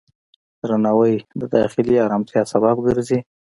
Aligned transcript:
درناوی 0.61 1.13
د 1.39 1.41
داخلي 1.55 1.95
آرامتیا 2.05 2.41
سبب 2.53 2.75
ګرځي. 2.87 3.19